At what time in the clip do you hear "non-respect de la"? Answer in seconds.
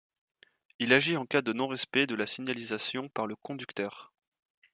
1.53-2.25